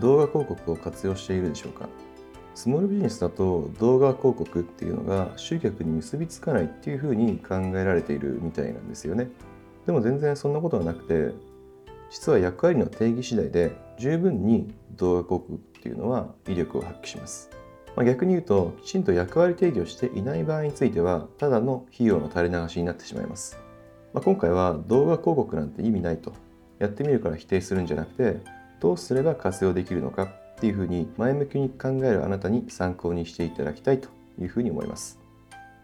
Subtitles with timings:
[0.00, 1.88] 動画広告を活用しているでしょうか？
[2.54, 9.30] スモールビジネスだと動画広告っていうのが集客に結びつかないっていうふうに考えられているみたいなんですよね。
[9.86, 11.32] でも全然そんなことはなくて
[12.10, 17.50] 実は役割の定義次第で十分に動画広告っていうのは威力を発揮します、
[17.96, 23.58] まあ、逆に言うときちんと役割定義をしていない場合についてはただの費用の垂れ流しになってしまいます、
[24.12, 26.34] まあ、今回は動画広告なんて意味ないと
[26.78, 28.40] やってみるから否定するんじゃなくて
[28.80, 34.08] どうすれば活用できるのかっていうふうに前向きに考えるあなたに参考にしていただきたいと
[34.40, 35.20] いうふうに思います。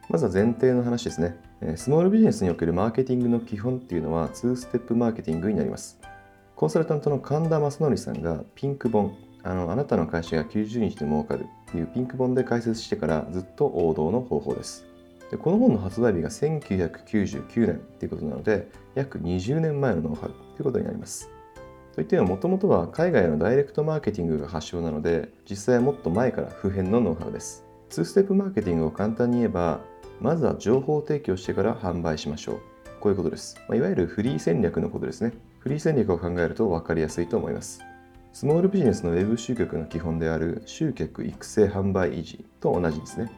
[0.08, 1.36] まずは前提の話ですね。
[1.76, 5.98] スモールビジネスにおけるマーケティングの基本っていうのは2ステップマーケティングになります。
[6.54, 14.84] コンサルタントの神田正則さんがピンク本あのあなたの会社が90日で儲かるっていうピンク本で解説してからずっと王道の方法です。
[15.30, 21.35] でこの本の発売日が1999年ということなので約20年前のノウハウということになります。
[21.96, 29.80] といってももともとは海外のダイレクトマーケティングが発祥なので実際はもっと前から普遍のノウハウです2ステップマーケティングを簡単に言えば
[30.20, 32.60] まずは情報提供してから販売しましょう
[33.00, 35.32] こういうことです、まあ、いわゆるフリー戦略のことですね
[35.66, 37.80] フリー戦略を考えると分かりやすいと思います。
[38.32, 43.32] スモールビジネスの Web 集客の基本である集客育成販売維持と同じですね。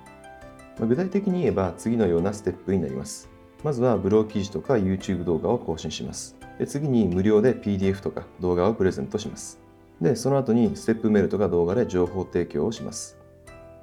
[0.79, 3.31] ま具体的に言えば次のようなステップになります。
[3.65, 6.38] まずはブログ記事とか YouTube 動画を更新します。
[6.59, 9.61] で次に無料で PDF とか動画をプレゼントします。
[10.01, 13.19] で、その後にステップメールとか動画で情報提供をします。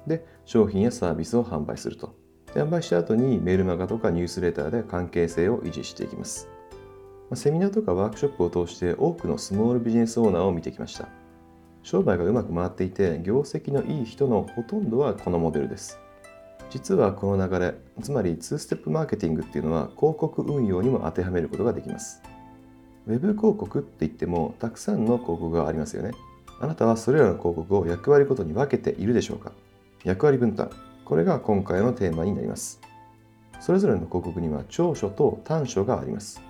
[0.06, 2.14] で、商品やサービスを販売すると。
[2.54, 6.48] で販売した後にメールマガとかニュースレターで関係性を維持していきます。
[7.34, 11.08] セミナーとかワークショップを通して多くのスモールビジネスオーナーを見てきました。
[11.82, 15.98] 商売がうまく回っていて業績のいい人のほとんどはこのモデルです。
[16.70, 22.22] 実はこの流れ、つまり2ステップマーケティングっていうのは広告運用にも当てはめることができます。
[23.06, 26.12] ウェブ広告って言ってもたくさんの広告がありますよね。
[26.60, 29.52] あなたはそれらの広告を役割ごとに分けているでしょうか？
[30.04, 30.70] 役割分担。
[31.04, 32.80] これが今回のテーマになります。
[33.60, 36.40] それぞれの広告には長所と短所があります。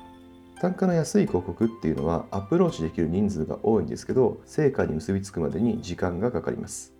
[0.58, 6.94] 単価の安い広告っていうのはアプローチできる人数が多いんですけど成果に結びつくまでに時間がかかります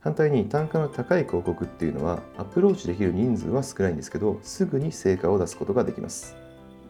[0.00, 6.34] 反対に単価の高い広告っていうのはアプローチできる人数は少ないんですけどすぐに成果を出すことができます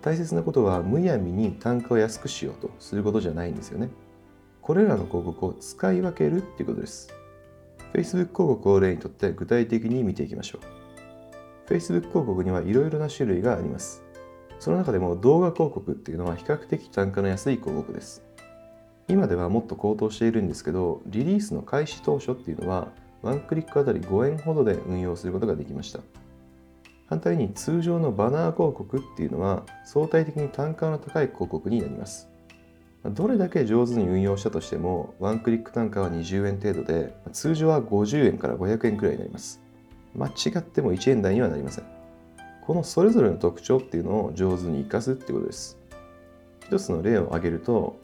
[0.01, 3.91] 大切なことはむやみに単価を安くしようとすることじゃないんですよね
[4.63, 7.13] これらの広告を使い分けるっていうことです
[7.93, 10.59] Facebook 広告を例にとって具体的に見ていきましょ
[11.69, 14.05] う Facebook 広告にはいろいろな種類があります
[14.59, 18.25] その中でも動画広告っていうのは比較的単価の安い広告です。
[19.07, 22.89] 今ではもっと高騰しているんですけど、リリースの開始当初っていうのは、
[23.23, 26.01] ワンクリックあたり5円ほどで運用することができました。
[27.09, 32.29] 反対に通常のバナー広告っていうのは相対的に単価の高い広告になります。
[33.05, 39.63] どれだけ上手に運用したとしても、ワンクリック単価は20円程度で、通常は50円から500円くらいになります。
[40.15, 41.85] 間違っても1円台にはなりません。
[42.67, 45.79] このそれぞれの特徴っていうのを上手に活かすってことです。
[46.67, 47.97] 一つの例を挙げると、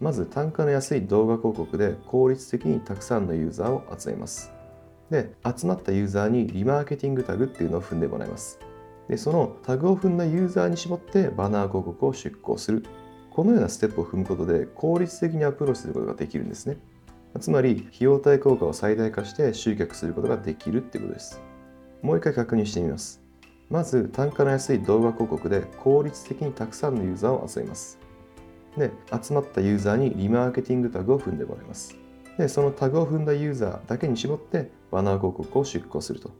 [0.00, 4.57] まず単価の安い動画広告で効率的にたくさんのユーザーを集めます。
[5.10, 8.58] で、集まったユーザーにリマーケティングタグっていうのを踏んでもらいます。
[9.08, 12.84] で、そのタグを踏んだユーザーに絞ってバナー広告を出稿する。
[13.30, 16.76] このようなステップを踏むことで効率的にアプローチすることができるんですね。
[17.40, 21.40] つまり、費用対効果を最大化して集客することができるってことです。
[22.02, 23.22] もう一回確認してみます。
[23.70, 27.98] まず単価の安い動画広告で効率的にたくさんのユーザーを集めます。
[28.76, 28.90] で、
[29.22, 31.96] 集まったユーザーにリマーケティングタグを踏んでもらいます。
[32.38, 36.30] で、そのタグを踏んだユーザーだけに絞ってバナー広告を出稿すると。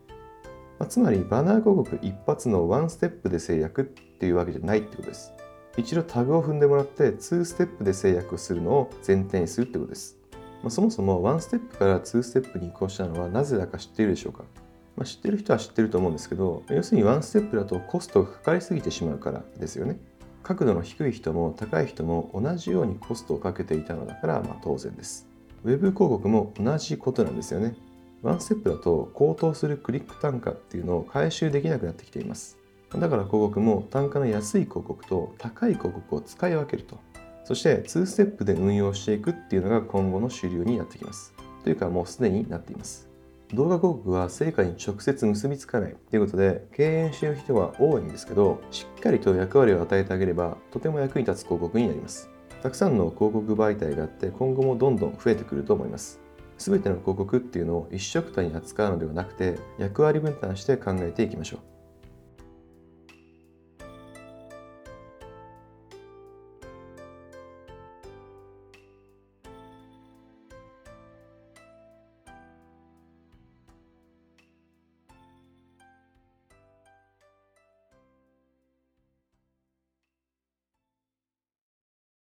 [0.78, 5.32] まあ、つまりバナー広告一発のワンステップで制約っていうわけじゃないってことです。
[5.76, 10.16] 一度タグを踏んでもらって2ステップで制約するのを前提にするってことです。
[10.62, 14.44] まあ、そもそも1ステップから2ステップに移行したのはなぜだか知っているでしょうか
[14.96, 20.00] まあ、知ってる人は知ってると思うんですけど要するにワンステップだとコストがかかりすぎてしまうからですよね
[20.42, 25.28] 角度の低い人も高い人も同じようにコストをかけていたのだからまあ当然です
[25.64, 27.76] ウェブ広告も同じことなんですよね。
[28.22, 32.58] ワンステップだと高騰するクリック単価っていうのを回収できなくなってきています。
[32.92, 36.98] だから広告も単価の安い広告と高い広告を使い分けると。
[37.44, 41.34] そして2ステップで運用していくっていうのが今後の主流になってきます。
[41.64, 43.08] というかもうすでになっています。
[43.54, 52.28] 動画広告は成果に直接結びつかないということで敬遠している人は多いんですけどしっかりと役割を与えてあげればとても役に立つ広告になります。
[52.62, 56.20] たくさんの広告媒体があって今後もどんどん増えてくると思います。
[56.58, 61.77] 全ての広告っていうのを一色体に扱うのではなくて役割分担して考えていきましょう。